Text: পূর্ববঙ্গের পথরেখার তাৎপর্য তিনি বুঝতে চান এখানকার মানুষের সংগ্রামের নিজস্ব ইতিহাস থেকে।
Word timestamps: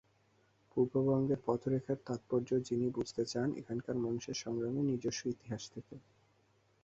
পূর্ববঙ্গের 0.71 1.39
পথরেখার 1.45 1.97
তাৎপর্য 2.05 2.49
তিনি 2.67 2.85
বুঝতে 2.89 3.23
চান 3.25 3.47
এখানকার 3.61 3.95
মানুষের 3.97 4.35
সংগ্রামের 4.43 4.85
নিজস্ব 4.91 5.21
ইতিহাস 5.33 5.63
থেকে। 5.73 5.95